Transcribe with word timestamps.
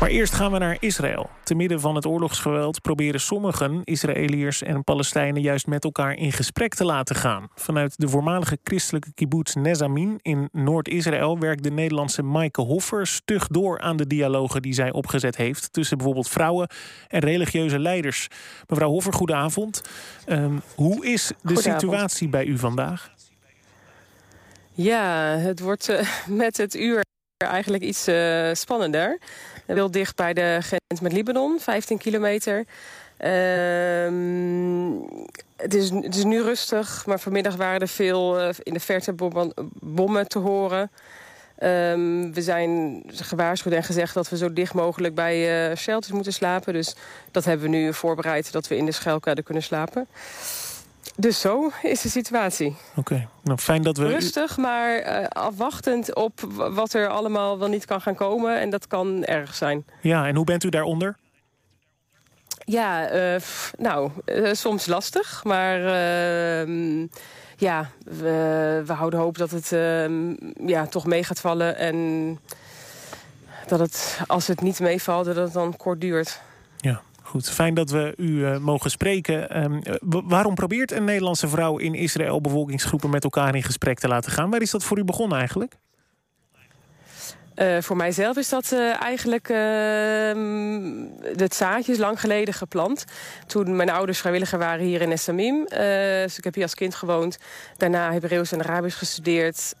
Maar 0.00 0.08
eerst 0.08 0.34
gaan 0.34 0.52
we 0.52 0.58
naar 0.58 0.76
Israël. 0.80 1.30
Te 1.44 1.54
midden 1.54 1.80
van 1.80 1.94
het 1.94 2.06
oorlogsgeweld 2.06 2.80
proberen 2.80 3.20
sommigen 3.20 3.80
Israëliërs 3.84 4.62
en 4.62 4.84
Palestijnen 4.84 5.42
juist 5.42 5.66
met 5.66 5.84
elkaar 5.84 6.14
in 6.14 6.32
gesprek 6.32 6.74
te 6.74 6.84
laten 6.84 7.16
gaan. 7.16 7.48
Vanuit 7.54 7.94
de 7.96 8.08
voormalige 8.08 8.58
christelijke 8.64 9.12
kibbutz 9.14 9.54
Nezamin 9.54 10.18
in 10.22 10.48
Noord-Israël 10.52 11.38
werkt 11.38 11.62
de 11.62 11.70
Nederlandse 11.70 12.22
Maaike 12.22 12.60
Hoffer 12.60 13.06
stug 13.06 13.46
door 13.46 13.80
aan 13.80 13.96
de 13.96 14.06
dialogen 14.06 14.62
die 14.62 14.72
zij 14.72 14.92
opgezet 14.92 15.36
heeft 15.36 15.72
tussen 15.72 15.96
bijvoorbeeld 15.96 16.28
vrouwen 16.28 16.68
en 17.08 17.20
religieuze 17.20 17.78
leiders. 17.78 18.28
Mevrouw 18.66 18.90
Hoffer, 18.90 19.12
goedenavond. 19.12 19.82
Um, 20.28 20.62
hoe 20.74 21.06
is 21.06 21.32
de 21.42 21.56
situatie 21.56 22.28
bij 22.28 22.44
u 22.44 22.58
vandaag? 22.58 23.10
Ja, 24.72 25.36
het 25.36 25.60
wordt 25.60 25.88
uh, 25.88 26.00
met 26.44 26.56
het 26.56 26.74
uur 26.74 27.04
eigenlijk 27.36 27.82
iets 27.82 28.08
uh, 28.08 28.50
spannender. 28.52 29.18
Heel 29.66 29.90
dicht 29.90 30.16
bij 30.16 30.32
de 30.32 30.58
grens 30.60 31.00
met 31.00 31.12
Libanon, 31.12 31.60
15 31.60 31.98
kilometer. 31.98 32.64
Ehm, 33.16 34.92
het, 35.56 35.74
is, 35.74 35.90
het 35.90 36.16
is 36.16 36.24
nu 36.24 36.42
rustig, 36.42 37.06
maar 37.06 37.20
vanmiddag 37.20 37.56
waren 37.56 37.80
er 37.80 37.88
veel 37.88 38.40
uh, 38.40 38.48
in 38.62 38.72
de 38.72 38.80
verte 38.80 39.14
bommen 39.80 40.28
te 40.28 40.38
horen. 40.38 40.90
Um, 41.62 42.34
we 42.34 42.42
zijn 42.42 43.02
gewaarschuwd 43.06 43.74
en 43.74 43.82
gezegd 43.82 44.14
dat 44.14 44.28
we 44.28 44.36
zo 44.36 44.52
dicht 44.52 44.74
mogelijk 44.74 45.14
bij 45.14 45.68
uh, 45.70 45.76
shelters 45.76 46.12
moeten 46.12 46.32
slapen. 46.32 46.72
Dus 46.72 46.94
dat 47.30 47.44
hebben 47.44 47.70
we 47.70 47.76
nu 47.76 47.94
voorbereid, 47.94 48.52
dat 48.52 48.68
we 48.68 48.76
in 48.76 48.86
de 48.86 48.92
schuilkade 48.92 49.42
kunnen 49.42 49.62
slapen. 49.62 50.06
Dus 51.16 51.40
zo 51.40 51.70
is 51.82 52.00
de 52.00 52.08
situatie. 52.08 52.76
Oké, 52.96 53.28
nou 53.42 53.58
fijn 53.58 53.82
dat 53.82 53.96
we... 53.96 54.06
Rustig, 54.06 54.56
maar 54.56 55.20
uh, 55.20 55.26
afwachtend 55.28 56.14
op 56.14 56.40
wat 56.56 56.92
er 56.92 57.08
allemaal 57.08 57.58
wel 57.58 57.68
niet 57.68 57.84
kan 57.84 58.00
gaan 58.00 58.14
komen. 58.14 58.60
En 58.60 58.70
dat 58.70 58.86
kan 58.86 59.24
erg 59.24 59.54
zijn. 59.54 59.84
Ja, 60.00 60.26
en 60.26 60.36
hoe 60.36 60.44
bent 60.44 60.64
u 60.64 60.68
daaronder? 60.68 61.16
Ja, 62.64 63.14
uh, 63.34 63.40
nou, 63.78 64.10
uh, 64.26 64.52
soms 64.52 64.86
lastig. 64.86 65.44
Maar 65.44 65.80
ehm, 65.80 67.06
ja, 67.56 67.90
we, 68.04 68.82
we, 68.86 68.92
houden 68.92 69.20
hoop 69.20 69.38
dat 69.38 69.50
het 69.50 69.72
ehm, 69.72 70.34
ja, 70.66 70.86
toch 70.86 71.06
mee 71.06 71.24
gaat 71.24 71.40
vallen. 71.40 71.76
En 71.76 72.38
dat 73.66 73.78
het, 73.78 74.20
als 74.26 74.46
het 74.46 74.60
niet 74.60 74.80
meevalt, 74.80 75.24
dat 75.24 75.36
het 75.36 75.52
dan 75.52 75.76
kort 75.76 76.00
duurt. 76.00 76.40
Ja. 76.76 77.00
Goed, 77.26 77.50
fijn 77.50 77.74
dat 77.74 77.90
we 77.90 78.14
u 78.16 78.30
uh, 78.30 78.58
mogen 78.58 78.90
spreken. 78.90 79.64
Um, 79.64 79.82
waarom 80.08 80.54
probeert 80.54 80.92
een 80.92 81.04
Nederlandse 81.04 81.48
vrouw 81.48 81.76
in 81.76 81.94
Israël 81.94 82.40
bevolkingsgroepen 82.40 83.10
met 83.10 83.24
elkaar 83.24 83.54
in 83.54 83.62
gesprek 83.62 83.98
te 83.98 84.08
laten 84.08 84.32
gaan? 84.32 84.50
Waar 84.50 84.60
is 84.60 84.70
dat 84.70 84.84
voor 84.84 84.98
u 84.98 85.04
begonnen 85.04 85.38
eigenlijk? 85.38 85.74
Uh, 87.56 87.76
voor 87.80 87.96
mijzelf 87.96 88.36
is 88.36 88.48
dat 88.48 88.72
eigenlijk 89.00 89.48
uh, 89.48 89.56
het 91.36 91.54
zaadje 91.54 91.92
is 91.92 91.98
lang 91.98 92.20
geleden 92.20 92.54
geplant. 92.54 93.04
Toen 93.46 93.76
mijn 93.76 93.90
ouders 93.90 94.18
vrijwilliger 94.18 94.58
waren 94.58 94.84
hier 94.84 95.00
in 95.00 95.12
Essamim. 95.12 95.64
dus 96.22 96.38
ik 96.38 96.44
heb 96.44 96.54
hier 96.54 96.62
als 96.62 96.74
kind 96.74 96.94
gewoond. 96.94 97.38
Daarna 97.76 98.12
Hebreeuws 98.12 98.52
en 98.52 98.62
Arabisch 98.62 98.98
gestudeerd. 98.98 99.74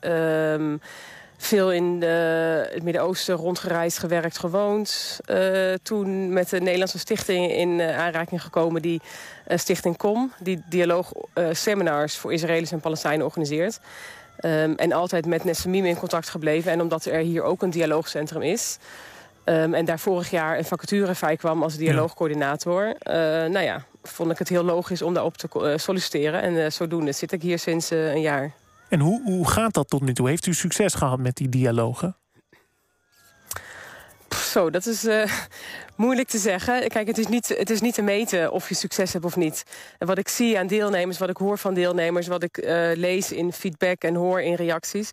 Ehm, 1.36 1.44
veel 1.46 1.72
in 1.72 2.00
de, 2.00 2.06
het 2.72 2.82
Midden-Oosten 2.82 3.34
rondgereisd, 3.34 3.98
gewerkt, 3.98 4.38
gewoond. 4.38 5.20
Uh, 5.30 5.74
toen 5.82 6.32
met 6.32 6.50
de 6.50 6.60
Nederlandse 6.60 6.98
stichting 6.98 7.52
in 7.52 7.68
uh, 7.68 7.98
aanraking 7.98 8.42
gekomen... 8.42 8.82
die 8.82 9.00
uh, 9.48 9.58
Stichting 9.58 9.96
COM, 9.96 10.32
die 10.38 10.62
dialoog-seminars 10.68 12.16
voor 12.16 12.32
Israëli's 12.32 12.72
en 12.72 12.80
Palestijnen 12.80 13.24
organiseert. 13.24 13.80
Um, 14.40 14.74
en 14.74 14.92
altijd 14.92 15.26
met 15.26 15.44
Nessamim 15.44 15.84
in 15.84 15.96
contact 15.96 16.28
gebleven. 16.28 16.72
En 16.72 16.80
omdat 16.80 17.04
er 17.04 17.20
hier 17.20 17.42
ook 17.42 17.62
een 17.62 17.70
dialoogcentrum 17.70 18.42
is... 18.42 18.78
Um, 19.48 19.74
en 19.74 19.84
daar 19.84 19.98
vorig 19.98 20.30
jaar 20.30 20.58
een 20.58 20.64
vacature 20.64 21.14
vrij 21.14 21.36
kwam 21.36 21.62
als 21.62 21.76
dialoogcoördinator... 21.76 22.94
nou 23.04 23.60
ja, 23.60 23.84
vond 24.02 24.30
ik 24.30 24.38
het 24.38 24.48
heel 24.48 24.64
logisch 24.64 25.02
om 25.02 25.14
daarop 25.14 25.36
te 25.36 25.74
solliciteren. 25.76 26.42
En 26.42 26.72
zodoende 26.72 27.12
zit 27.12 27.32
ik 27.32 27.42
hier 27.42 27.58
sinds 27.58 27.90
een 27.90 28.20
jaar. 28.20 28.52
En 28.88 29.00
hoe, 29.00 29.22
hoe 29.22 29.48
gaat 29.48 29.74
dat 29.74 29.88
tot 29.88 30.02
nu 30.02 30.12
toe? 30.12 30.28
Heeft 30.28 30.46
u 30.46 30.54
succes 30.54 30.94
gehad 30.94 31.18
met 31.18 31.36
die 31.36 31.48
dialogen? 31.48 32.16
Zo, 34.28 34.70
dat 34.70 34.86
is 34.86 35.04
uh, 35.04 35.24
moeilijk 35.96 36.28
te 36.28 36.38
zeggen. 36.38 36.88
Kijk, 36.88 37.06
het 37.06 37.18
is, 37.18 37.26
niet, 37.26 37.48
het 37.48 37.70
is 37.70 37.80
niet 37.80 37.94
te 37.94 38.02
meten 38.02 38.52
of 38.52 38.68
je 38.68 38.74
succes 38.74 39.12
hebt 39.12 39.24
of 39.24 39.36
niet. 39.36 39.64
En 39.98 40.06
wat 40.06 40.18
ik 40.18 40.28
zie 40.28 40.58
aan 40.58 40.66
deelnemers, 40.66 41.18
wat 41.18 41.28
ik 41.28 41.36
hoor 41.36 41.58
van 41.58 41.74
deelnemers... 41.74 42.26
wat 42.26 42.42
ik 42.42 42.58
uh, 42.58 42.90
lees 42.94 43.32
in 43.32 43.52
feedback 43.52 44.02
en 44.02 44.14
hoor 44.14 44.42
in 44.42 44.54
reacties... 44.54 45.10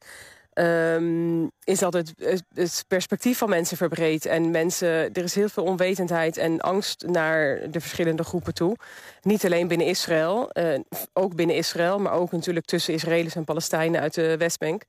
Um, 0.56 1.52
is 1.64 1.80
dat 1.80 1.94
het, 1.94 2.14
het, 2.53 2.86
perspectief 2.88 3.38
van 3.38 3.50
mensen 3.50 3.78
verbreedt. 3.78 4.25
En 4.25 4.52
mensen, 4.52 4.88
er 4.88 5.24
is 5.24 5.36
heel 5.36 5.50
veel 5.50 5.64
onwetendheid 5.64 6.38
en 6.38 6.59
angst 6.59 7.06
naar 7.08 7.72
de 7.72 7.80
verschillende 7.80 8.24
groepen 8.24 8.53
toe. 8.53 8.75
Niet 9.22 9.46
alleen 9.46 9.68
binnen 9.68 9.88
Israël, 9.88 10.50
uh, 10.53 10.80
ook 11.13 11.36
binnen 11.36 11.56
Israël... 11.56 12.00
maar 12.00 12.13
ook 12.13 12.31
natuurlijk 12.31 12.66
tussen 12.66 12.94
Israëli's 12.94 13.36
en 13.36 13.44
Palestijnen 13.44 14.02
uit 14.02 14.13
de 14.13 14.38
Westbank 14.38 14.84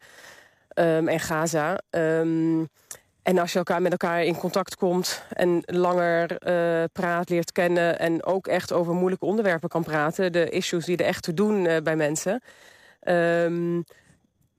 um, 0.74 1.08
en 1.08 1.20
Gaza... 1.20 1.80
Um, 1.90 2.68
en 3.22 3.38
als 3.38 3.52
je 3.52 3.58
elkaar 3.58 3.82
met 3.82 3.92
elkaar 3.92 4.24
in 4.24 4.36
contact 4.36 4.76
komt 4.76 5.22
en 5.28 5.62
langer 5.66 6.30
uh, 6.30 6.84
praat, 6.92 7.28
leert 7.28 7.52
kennen... 7.52 7.98
en 7.98 8.24
ook 8.24 8.46
echt 8.46 8.72
over 8.72 8.94
moeilijke 8.94 9.26
onderwerpen 9.26 9.68
kan 9.68 9.82
praten... 9.82 10.32
de 10.32 10.48
issues 10.48 10.84
die 10.84 10.96
er 10.96 11.04
echt 11.04 11.22
te 11.22 11.34
doen 11.34 11.64
uh, 11.64 11.76
bij 11.82 11.96
mensen... 11.96 12.42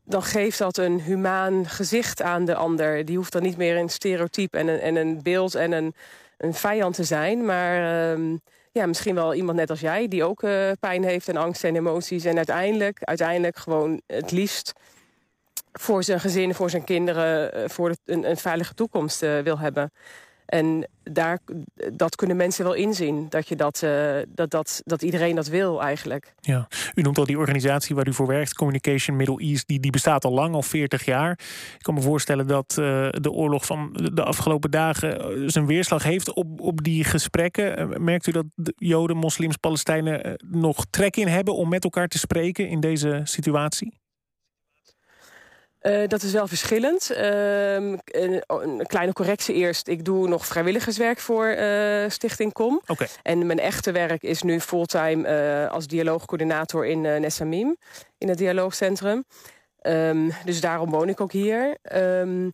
dan 0.05 0.23
geeft 0.23 0.57
dat 0.57 0.77
een 0.77 0.99
humaan 0.99 1.65
gezicht 1.65 2.21
aan 2.21 2.45
de 2.45 2.55
ander. 2.55 3.05
Die 3.05 3.17
hoeft 3.17 3.31
dan 3.31 3.41
niet 3.41 3.57
meer 3.57 3.77
een 3.77 3.89
stereotype 3.89 4.57
en 4.57 4.67
een, 4.67 4.79
en 4.79 4.95
een 4.95 5.19
beeld 5.23 5.55
en 5.55 5.71
een, 5.71 5.95
een 6.37 6.53
vijand 6.53 6.95
te 6.95 7.03
zijn. 7.03 7.45
Maar 7.45 8.17
uh, 8.17 8.37
ja, 8.71 8.85
misschien 8.85 9.15
wel 9.15 9.33
iemand 9.33 9.57
net 9.57 9.69
als 9.69 9.79
jij... 9.79 10.07
die 10.07 10.23
ook 10.23 10.43
uh, 10.43 10.71
pijn 10.79 11.03
heeft 11.03 11.27
en 11.27 11.37
angst 11.37 11.63
en 11.63 11.75
emoties. 11.75 12.25
En 12.25 12.37
uiteindelijk, 12.37 13.03
uiteindelijk 13.03 13.57
gewoon 13.57 14.01
het 14.07 14.31
liefst 14.31 14.73
voor 15.71 16.03
zijn 16.03 16.19
gezin, 16.19 16.53
voor 16.53 16.69
zijn 16.69 16.83
kinderen... 16.83 17.57
Uh, 17.57 17.69
voor 17.69 17.95
een, 18.05 18.29
een, 18.29 18.37
veilige 18.37 18.73
toekomst 18.73 19.23
uh, 19.23 19.39
wil 19.39 19.59
hebben. 19.59 19.91
En 20.45 20.87
daar, 21.03 21.39
dat 21.93 22.15
kunnen 22.15 22.37
mensen 22.37 22.63
wel 22.63 22.73
inzien. 22.73 23.25
Dat, 23.29 23.47
je 23.47 23.55
dat, 23.55 23.81
uh, 23.83 24.15
dat, 24.27 24.51
dat, 24.51 24.81
dat 24.85 25.01
iedereen 25.01 25.35
dat 25.35 25.47
wil 25.47 25.81
eigenlijk. 25.81 26.33
Ja. 26.41 26.67
U 26.93 27.01
noemt 27.01 27.17
al 27.17 27.25
die 27.25 27.37
organisatie 27.37 27.95
waar 27.95 28.07
u 28.07 28.13
voor 28.13 28.27
werkt, 28.27 28.53
Communication 28.53 29.17
Middle 29.17 29.39
East. 29.39 29.67
Die, 29.67 29.79
die 29.79 29.91
bestaat 29.91 30.25
al 30.25 30.31
lang, 30.31 30.53
al 30.53 30.61
40 30.61 31.05
jaar. 31.05 31.31
Ik 31.31 31.81
kan 31.81 31.93
me 31.93 32.01
voorstellen 32.01 32.47
dat 32.47 32.75
uh, 32.79 33.07
de 33.09 33.31
oorlog 33.31 33.65
van 33.65 34.09
de 34.13 34.23
afgelopen 34.23 34.71
dagen 34.71 35.19
eh, 35.19 35.43
zijn 35.45 35.65
weerslag 35.65 36.03
heeft 36.03 36.33
op, 36.33 36.59
op 36.59 36.83
die 36.83 37.03
gesprekken. 37.03 38.03
Merkt 38.03 38.27
u 38.27 38.31
dat 38.31 38.45
Joden, 38.75 39.17
moslims, 39.17 39.57
Palestijnen 39.57 40.39
nog 40.51 40.85
trek 40.89 41.15
in 41.15 41.27
hebben 41.27 41.55
om 41.55 41.69
met 41.69 41.83
elkaar 41.83 42.07
te 42.07 42.17
spreken 42.17 42.67
in 42.69 42.79
deze 42.79 43.21
situatie? 43.23 44.03
Uh, 45.85 46.07
dat 46.07 46.23
is 46.23 46.31
wel 46.31 46.47
verschillend. 46.47 47.11
Uh, 47.11 47.73
een, 47.73 48.01
een, 48.47 48.85
kleine 48.87 49.13
correctie 49.13 49.55
eerst. 49.55 49.87
Ik 49.87 50.05
doe 50.05 50.27
nog 50.27 50.45
vrijwilligerswerk 50.45 51.19
voor 51.19 51.47
uh, 51.47 52.09
Stichting 52.09 52.53
Com. 52.53 52.81
Okay. 52.87 53.07
En 53.23 53.45
mijn 53.45 53.59
echte 53.59 53.91
werk 53.91 54.23
is 54.23 54.41
nu 54.41 54.59
fulltime 54.59 55.69
als 55.69 55.87
dialoogcoördinator 55.87 56.85
in 56.85 57.01
Nessamim. 57.01 57.77
In 58.17 58.29
het 58.29 58.37
dialoogcentrum. 58.37 59.23
Um, 59.81 60.31
dus 60.45 60.61
daarom 60.61 60.89
woon 60.89 61.09
ik 61.09 61.21
ook 61.21 61.31
hier. 61.31 61.77
Um, 61.93 62.51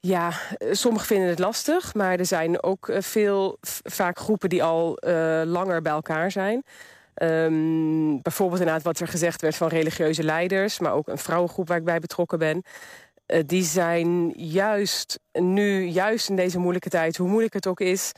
ja, 0.00 0.32
sommigen 0.70 1.06
vinden 1.06 1.28
het 1.28 1.38
lastig. 1.38 1.94
Maar 1.94 2.18
er 2.18 2.26
zijn 2.26 2.62
ook 2.62 2.90
veel, 2.98 3.58
vaak 3.82 4.18
groepen 4.18 4.48
die 4.48 4.62
al 4.62 4.98
langer 5.44 5.82
bij 5.82 5.92
elkaar 5.92 6.30
zijn. 6.30 6.64
Um, 7.22 8.22
bijvoorbeeld 8.22 8.60
inderdaad 8.60 8.84
wat 8.84 9.00
er 9.00 9.08
gezegd 9.08 9.40
werd 9.40 9.56
van 9.56 9.68
religieuze 9.68 10.22
leiders... 10.22 10.78
maar 10.78 10.92
ook 10.92 11.08
een 11.08 11.18
vrouwengroep 11.18 11.68
waar 11.68 11.76
ik 11.76 11.84
bij 11.84 11.98
betrokken 11.98 12.38
ben... 12.38 12.62
Uh, 13.26 13.40
die 13.46 13.62
zijn 13.62 14.32
juist 14.36 15.20
nu, 15.32 15.84
juist 15.84 16.28
in 16.28 16.36
deze 16.36 16.58
moeilijke 16.58 16.88
tijd... 16.88 17.16
hoe 17.16 17.28
moeilijk 17.28 17.54
het 17.54 17.66
ook 17.66 17.80
is, 17.80 18.12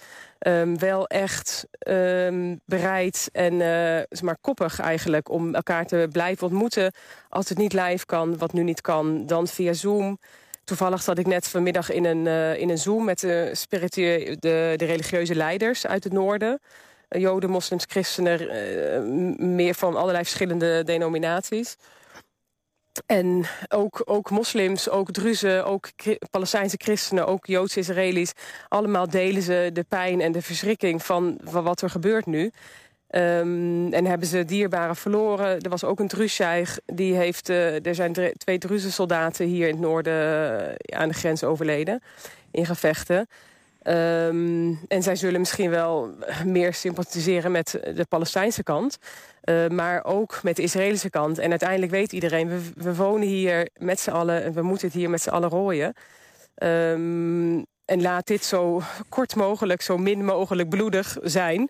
um, 0.47 0.79
wel 0.79 1.07
echt 1.07 1.67
um, 1.89 2.61
bereid 2.65 3.29
en 3.33 3.53
uh, 3.53 4.21
maar 4.23 4.37
koppig 4.41 4.81
eigenlijk... 4.81 5.31
om 5.31 5.55
elkaar 5.55 5.87
te 5.87 6.09
blijven 6.13 6.47
ontmoeten. 6.47 6.93
Als 7.29 7.49
het 7.49 7.59
niet 7.59 7.73
live 7.73 8.07
kan, 8.07 8.39
wat 8.39 8.53
nu 8.53 8.63
niet 8.63 8.81
kan... 8.81 9.27
dan 9.27 9.47
via 9.47 9.73
Zoom... 9.73 10.19
Toevallig 10.65 11.03
zat 11.03 11.19
ik 11.19 11.27
net 11.27 11.49
vanmiddag 11.49 11.91
in 11.91 12.05
een, 12.05 12.27
uh, 12.27 12.59
in 12.59 12.71
een 12.71 12.79
Zoom 12.79 13.05
met 13.05 13.21
de, 13.21 14.37
de, 14.41 14.75
de 14.77 14.85
religieuze 14.85 15.35
leiders 15.35 15.87
uit 15.87 16.05
het 16.05 16.13
noorden. 16.13 16.61
Joden, 17.19 17.51
moslims, 17.51 17.85
christenen, 17.89 18.41
uh, 18.43 19.47
meer 19.47 19.75
van 19.75 19.97
allerlei 19.97 20.25
verschillende 20.25 20.85
denominaties. 20.85 21.77
En 23.07 23.45
ook, 23.69 24.03
ook 24.05 24.31
moslims, 24.31 24.89
ook 24.89 25.11
druzen, 25.11 25.65
ook 25.65 25.89
Palestijnse 26.31 26.77
christenen, 26.79 27.27
ook 27.27 27.47
Joodse 27.47 27.79
Israëli's. 27.79 28.33
Allemaal 28.69 29.09
delen 29.09 29.43
ze 29.43 29.71
de 29.73 29.85
pijn 29.89 30.21
en 30.21 30.33
de 30.33 30.43
verschrikking 30.43 31.03
van, 31.03 31.39
van 31.45 31.65
wat 31.65 31.83
er 31.83 31.91
gebeurt 31.91 32.27
nu. 32.27 32.51
Um, 33.15 33.93
en 33.93 34.05
hebben 34.05 34.27
ze 34.27 34.45
dierbaren 34.45 34.97
verloren. 34.97 35.61
Er 35.61 35.71
was 35.71 35.85
ook 35.85 36.01
een 36.01 36.09
Druzjaig, 36.09 36.79
die 36.87 37.15
heeft... 37.15 37.49
Uh, 37.49 37.87
er 37.87 37.95
zijn 37.95 38.13
twee 38.37 38.59
Druze 38.59 38.93
soldaten 38.93 39.47
hier 39.47 39.67
in 39.67 39.73
het 39.73 39.83
noorden 39.83 40.13
uh, 40.89 40.99
aan 40.99 41.09
de 41.09 41.15
grens 41.15 41.45
overleden. 41.45 42.03
In 42.51 42.67
gevechten. 42.67 43.27
Ehm, 43.83 44.75
en 44.89 45.03
zij 45.03 45.17
zullen 45.17 45.41
misschien 45.41 45.71
wel 45.71 46.15
meer 46.45 46.75
sympathiseren 46.75 47.53
met 47.53 47.71
de 47.71 48.07
Palestijnse 48.09 48.63
kant. 48.63 48.99
Uh, 49.45 49.69
maar 49.69 50.05
ook 50.05 50.43
met 50.43 50.57
de 50.57 50.63
Israëlische 50.63 51.11
kant. 51.11 51.39
En 51.39 51.51
uiteindelijk 51.51 51.91
weet 51.93 52.13
iedereen, 52.13 52.49
we, 52.49 52.61
we 52.75 52.95
wonen 52.95 53.29
hier 53.29 53.69
met 53.79 54.01
z'n 54.01 54.11
allen... 54.11 54.43
en 54.43 54.53
we 54.53 54.63
moeten 54.63 54.87
het 54.87 54.97
hier 54.97 55.11
met 55.11 55.23
z'n 55.23 55.31
allen 55.31 55.49
rooien. 55.49 55.95
Um, 56.57 57.65
en 57.85 58.03
laat 58.03 58.27
dit 58.27 58.45
zo 58.45 58.83
kort 59.09 59.35
mogelijk, 59.35 59.83
zo 59.83 59.99
min 59.99 60.25
mogelijk 60.25 60.69
bloedig 60.69 61.17
zijn. 61.23 61.69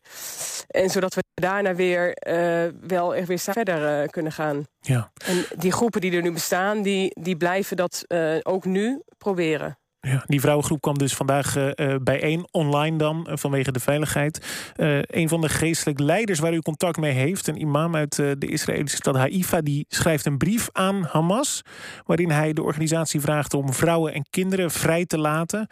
En 0.66 0.90
zodat 0.90 1.14
we 1.14 1.22
daarna 1.34 1.74
weer 1.74 2.16
uh, 2.28 2.64
wel 2.80 3.14
echt 3.14 3.28
weer 3.28 3.38
verder 3.38 4.02
uh, 4.02 4.08
kunnen 4.08 4.32
gaan. 4.32 4.64
Ja. 4.80 5.12
En 5.24 5.44
die 5.56 5.72
groepen 5.72 6.00
die 6.00 6.12
er 6.16 6.22
nu 6.22 6.32
bestaan, 6.32 6.82
die, 6.82 7.20
die 7.20 7.36
blijven 7.36 7.76
dat 7.76 8.04
ook 8.42 8.64
nu 8.64 9.02
proberen. 9.18 9.78
Ja, 10.06 10.24
die 10.26 10.40
vrouwengroep 10.40 10.80
kwam 10.80 10.98
dus 10.98 11.14
vandaag 11.14 11.56
uh, 11.56 11.96
bijeen, 12.02 12.48
online 12.50 12.98
dan, 12.98 13.26
uh, 13.28 13.36
vanwege 13.36 13.72
de 13.72 13.80
veiligheid. 13.80 14.46
een 15.06 15.28
van 15.28 15.40
de 15.40 15.48
geestelijke 15.48 16.02
leiders 16.02 16.38
waar 16.38 16.54
u 16.54 16.60
contact 16.60 16.96
mee 16.96 17.12
heeft, 17.12 17.46
een 17.46 17.60
imam 17.60 17.96
uit 17.96 18.16
de 18.16 18.46
Israëlische 18.46 18.96
stad 18.96 19.16
Haifa, 19.16 19.60
die 19.60 19.84
schrijft 19.88 20.26
een 20.26 20.38
brief 20.38 20.68
aan 20.72 21.04
Hamas, 21.04 21.62
waarin 22.06 22.30
hij 22.30 22.52
de 22.52 22.62
organisatie 22.62 23.20
vraagt 23.20 23.54
om 23.54 23.72
vrouwen 23.72 24.14
en 24.14 24.26
kinderen 24.30 24.70
vrij 24.70 25.06
te 25.06 25.18
laten. 25.18 25.66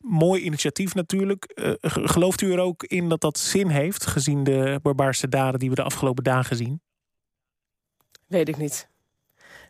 Mooi 0.00 0.42
initiatief 0.42 0.94
natuurlijk. 0.94 1.52
gelooft 1.80 2.40
u 2.40 2.52
er 2.52 2.58
ook 2.58 2.84
in 2.84 3.08
dat 3.08 3.20
dat 3.20 3.38
zin 3.38 3.68
heeft, 3.68 4.06
gezien 4.06 4.44
de 4.44 4.78
barbaarse 4.82 5.28
daden 5.28 5.60
die 5.60 5.68
we 5.68 5.74
de 5.74 5.82
afgelopen 5.82 6.24
dagen 6.24 6.56
zien? 6.56 6.80
Weet 8.26 8.48
ik 8.48 8.56
niet. 8.56 8.88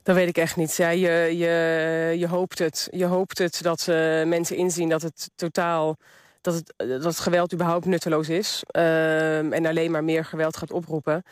Dat 0.02 0.14
weet 0.14 0.28
ik 0.28 0.36
echt 0.36 0.56
niet. 0.56 0.76
Ja, 0.76 0.88
je, 0.88 1.36
je, 1.36 2.14
je 2.18 2.28
hoopt 2.28 2.58
het. 2.58 2.88
Je 2.90 3.04
hoopt 3.04 3.38
het 3.38 3.62
dat 3.62 3.86
uh, 3.88 3.96
mensen 4.24 4.56
inzien 4.56 4.88
dat 4.88 5.02
het 5.02 5.30
totaal... 5.34 5.96
Dat 6.40 6.54
het, 6.54 6.74
dat 6.76 7.04
het 7.04 7.18
geweld 7.18 7.52
überhaupt 7.52 7.84
nutteloos 7.84 8.28
is. 8.28 8.62
Uh, 8.76 9.52
en 9.52 9.66
alleen 9.66 9.90
maar 9.90 10.04
meer 10.04 10.24
geweld 10.24 10.56
gaat 10.56 10.72
oproepen. 10.72 11.22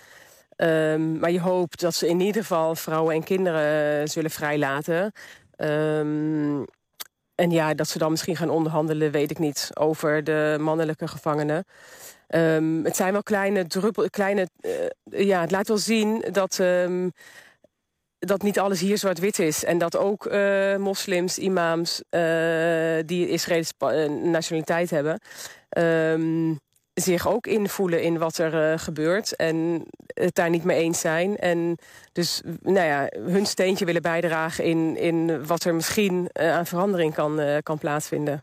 Uh, 0.56 0.97
maar 0.97 1.31
je 1.31 1.41
hoopt 1.41 1.81
dat 1.81 1.94
ze 1.94 2.09
in 2.09 2.20
ieder 2.20 2.43
geval 2.43 2.75
vrouwen 2.75 3.15
en 3.15 3.25
kinderen 3.25 4.09
zullen 4.09 4.31
vrijlaten. 4.31 5.12
Ehm, 5.56 6.62
en 7.35 7.50
ja, 7.50 7.75
dat 7.75 7.88
ze 7.88 7.99
dan 7.99 8.11
misschien 8.11 8.37
gaan 8.37 8.50
onderhandelen, 8.50 9.11
weet 9.11 9.31
ik 9.31 9.38
niet, 9.38 9.71
over 9.75 10.25
de 10.25 10.56
mannelijke 10.61 11.09
gevangenen. 11.09 11.64
Het 12.82 12.97
zijn 12.97 13.12
wel 13.12 13.23
kleine 13.23 13.67
druppel, 13.67 14.11
kleine, 14.11 14.49
ja, 15.05 15.41
het 15.41 15.50
laat 15.50 15.69
wel 15.69 15.79
zien 15.79 16.25
dat 16.31 16.61
dat 18.19 18.43
niet 18.43 18.59
alles 18.59 18.81
hier 18.81 18.99
zwart-wit 18.99 19.38
is. 19.38 19.65
En 19.65 19.79
dat 19.79 19.97
ook 19.97 20.26
uh, 20.26 20.76
moslims, 20.76 21.38
imams 21.38 22.03
uh, 22.11 22.20
die 23.06 23.29
Israëlische 23.29 23.75
nationaliteit 24.23 24.91
hebben... 24.91 25.20
Um, 25.79 26.59
zich 27.00 27.29
ook 27.29 27.47
invoelen 27.47 28.03
in 28.03 28.19
wat 28.19 28.38
er 28.38 28.79
gebeurt 28.79 29.37
en 29.37 29.85
het 30.06 30.35
daar 30.35 30.50
niet 30.50 30.65
mee 30.65 30.82
eens 30.82 31.00
zijn. 31.00 31.37
En 31.37 31.76
dus 32.12 32.43
nou 32.62 32.87
ja, 32.87 33.09
hun 33.25 33.47
steentje 33.47 33.85
willen 33.85 34.03
bijdragen 34.03 34.64
in, 34.64 34.97
in 34.97 35.47
wat 35.47 35.64
er 35.64 35.75
misschien 35.75 36.29
aan 36.32 36.67
verandering 36.67 37.14
kan, 37.14 37.41
kan 37.62 37.79
plaatsvinden. 37.79 38.37